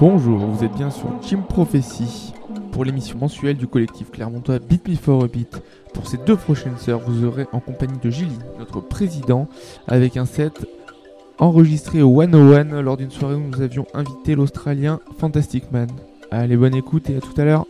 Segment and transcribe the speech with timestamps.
[0.00, 2.32] Bonjour, vous êtes bien sur Team Prophecy
[2.72, 5.62] pour l'émission mensuelle du collectif Clermontois Beat Me for a Beat.
[5.92, 9.48] Pour ces deux prochaines heures, vous aurez en compagnie de Gilly, notre président,
[9.86, 10.66] avec un set
[11.38, 15.88] enregistré au 101 lors d'une soirée où nous avions invité l'Australien Fantastic Man.
[16.30, 17.66] Allez, bonne écoute et à tout à l'heure.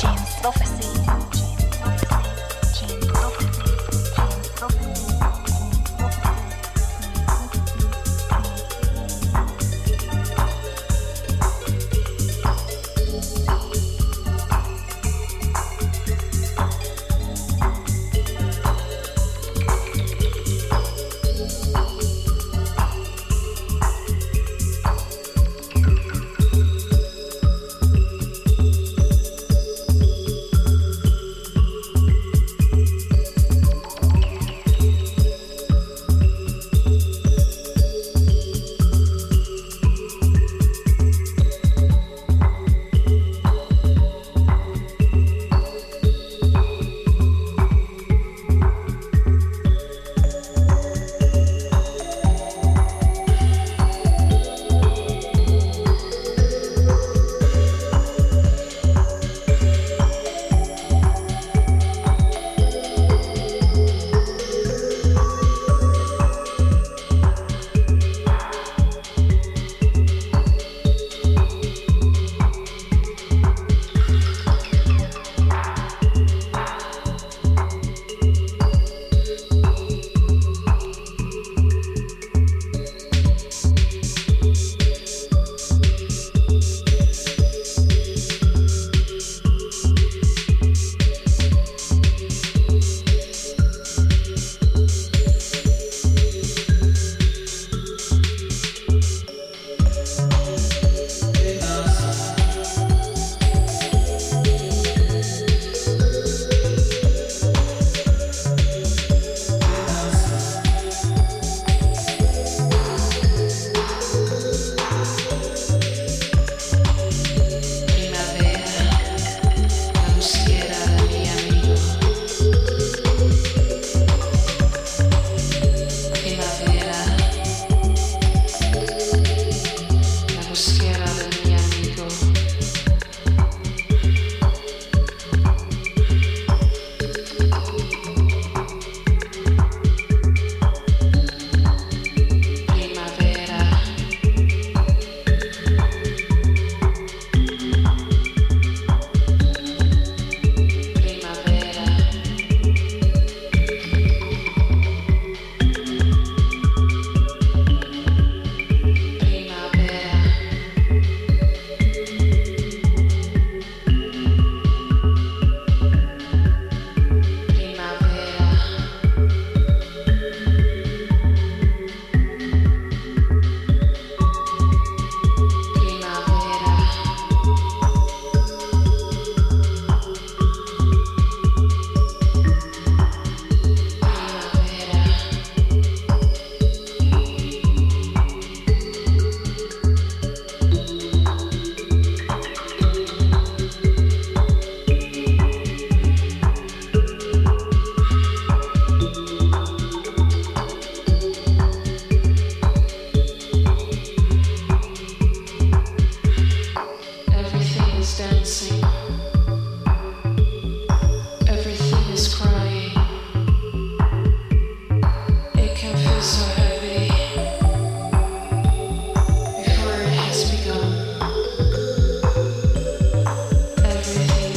[0.00, 1.17] James Prophecy.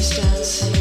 [0.01, 0.80] Distance.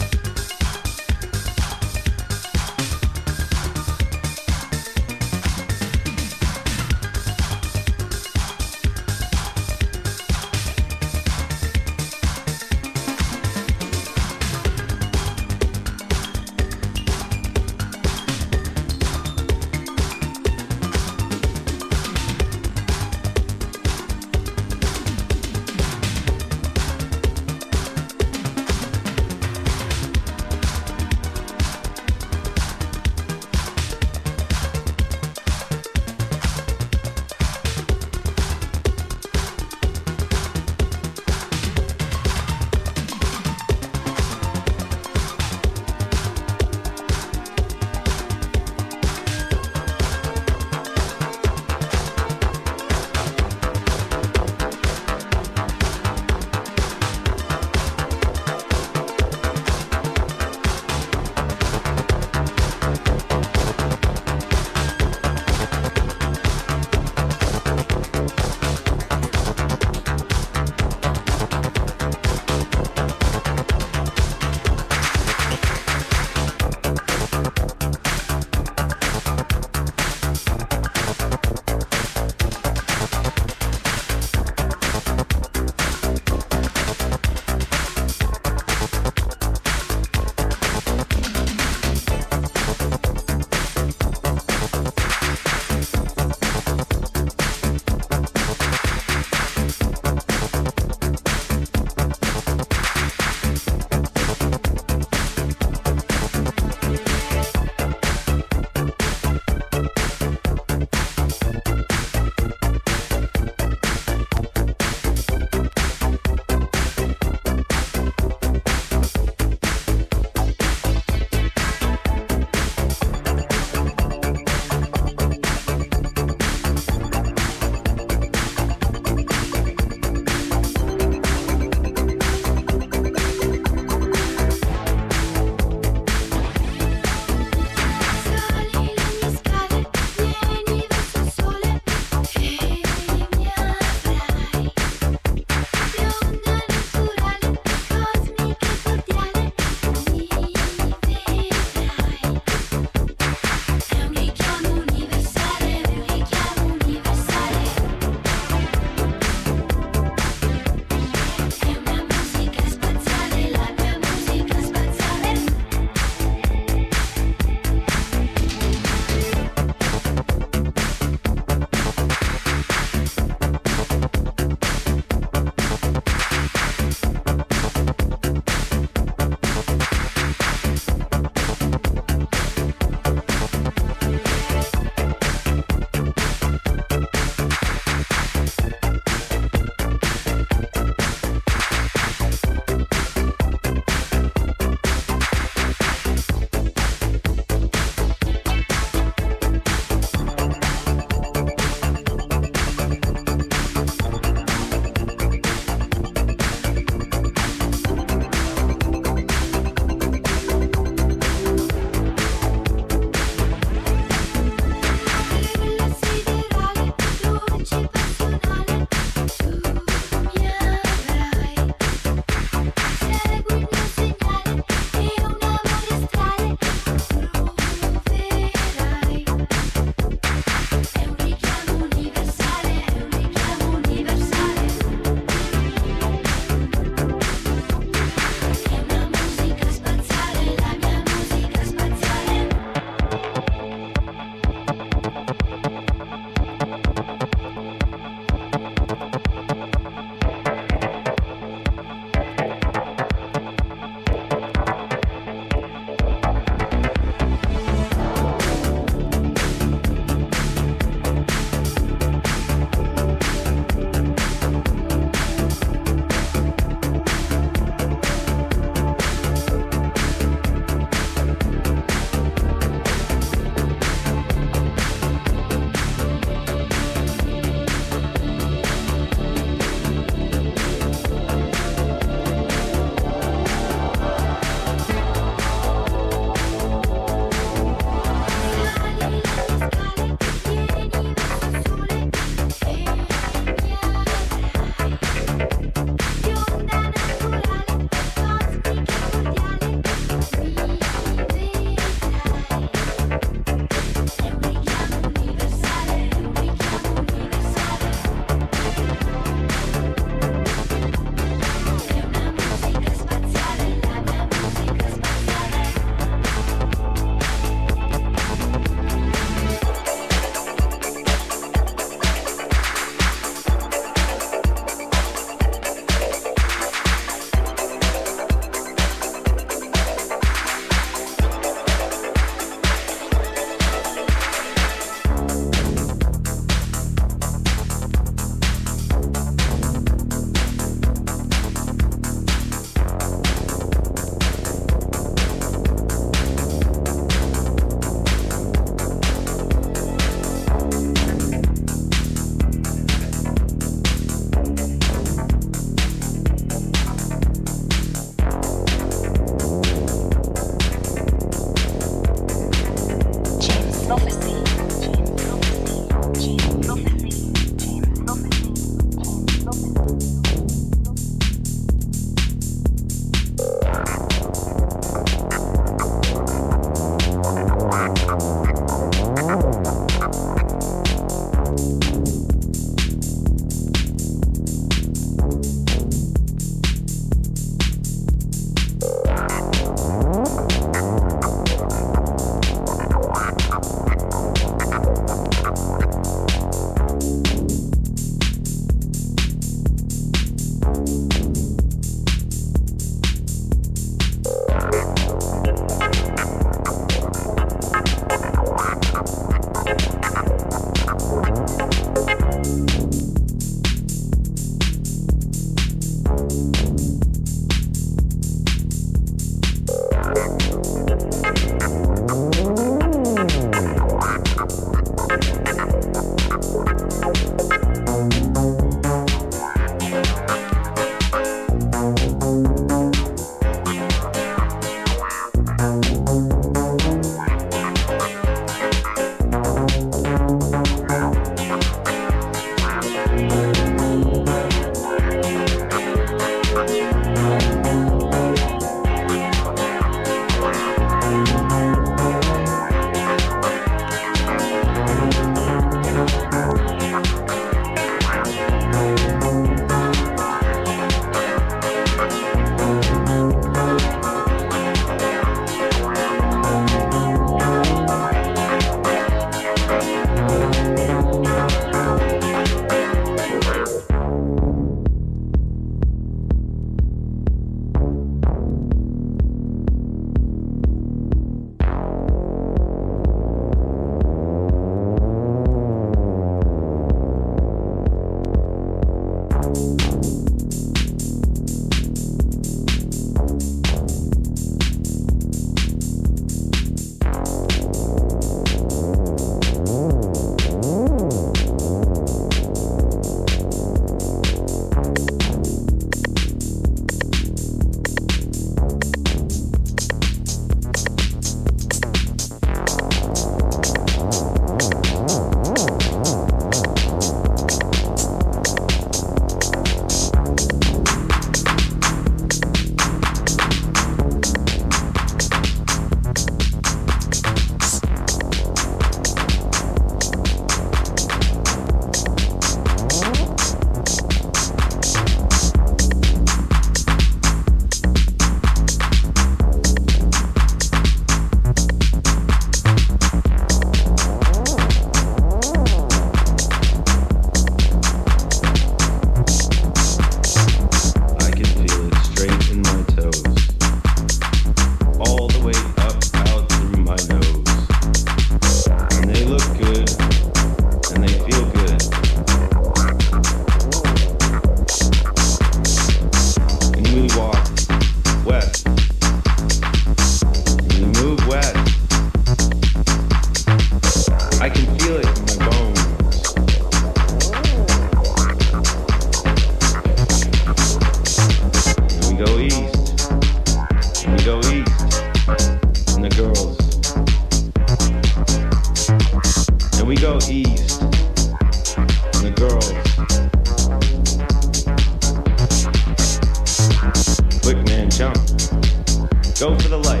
[599.41, 600.00] Go for the light.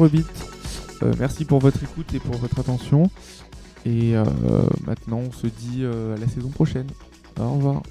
[0.00, 0.26] A Beat.
[1.02, 3.10] Euh, merci pour votre écoute et pour votre attention.
[3.84, 4.24] Et euh,
[4.86, 6.86] maintenant, on se dit euh, à la saison prochaine.
[7.38, 7.82] Au revoir.